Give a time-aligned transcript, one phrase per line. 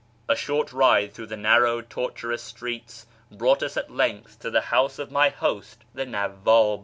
[0.27, 4.97] A short ride through the narrow, tortuous streets brought us at length to the house
[4.97, 6.79] of my host, the Nawwab.